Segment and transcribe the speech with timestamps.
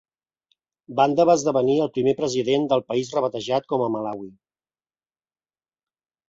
[0.99, 4.27] Banda va esdevenir el primer president del país rebatejat com a Malawi.